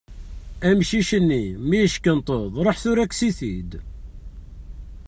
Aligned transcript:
Amcic-nni, 0.69 1.45
mi 1.67 1.77
yeckenṭeḍ, 1.81 2.53
ṛuḥ 2.65 2.77
tura 2.83 3.05
kkes-it-id. 3.09 3.71